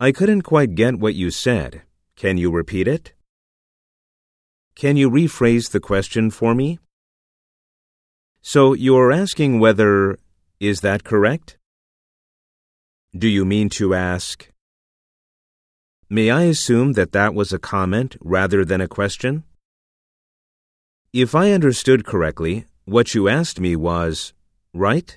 [0.00, 1.82] I couldn't quite get what you said.
[2.16, 3.12] Can you repeat it?
[4.74, 6.80] Can you rephrase the question for me?
[8.42, 10.18] So you're asking whether,
[10.58, 11.56] is that correct?
[13.16, 14.50] Do you mean to ask,
[16.10, 19.44] May I assume that that was a comment rather than a question?
[21.12, 24.32] If I understood correctly, what you asked me was,
[24.74, 25.16] right?